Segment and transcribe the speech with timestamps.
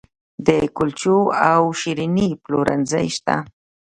[0.47, 1.17] د کلچو
[1.51, 3.35] او شیریني پلورنځي شته